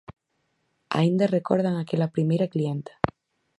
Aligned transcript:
Aínda 0.97 1.31
recordan 1.37 1.75
aquela 1.77 2.11
primeira 2.15 2.51
clienta. 2.53 2.93